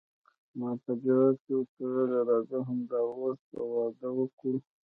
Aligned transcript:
ما 0.59 0.69
په 0.83 0.91
جواب 1.03 1.35
کې 1.45 1.51
ورته 1.55 1.83
وویل، 1.87 2.11
راځه 2.29 2.57
همد 2.67 2.89
اوس 3.05 3.39
به 3.51 3.61
واده 3.73 4.09
وکړو. 4.17 4.57